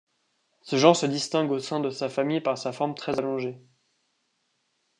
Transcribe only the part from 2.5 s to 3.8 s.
sa forme très allongée.